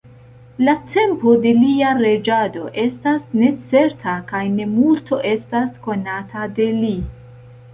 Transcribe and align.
La 0.67 0.73
tempo 0.93 1.33
de 1.43 1.51
lia 1.57 1.91
reĝado 1.99 2.63
estas 2.85 3.27
necerta 3.41 4.15
kaj 4.33 4.41
ne 4.55 4.67
multo 4.73 5.21
estas 5.33 5.77
konata 5.85 6.49
de 6.61 6.71
li. 6.81 6.95